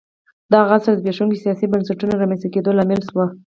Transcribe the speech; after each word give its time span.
دغه 0.53 0.69
عصر 0.75 0.93
د 0.95 0.99
زبېښونکو 1.01 1.41
سیاسي 1.43 1.65
بنسټونو 1.71 2.19
رامنځته 2.21 2.47
کېدو 2.53 2.71
لامل 2.77 3.01
شو 3.09 3.23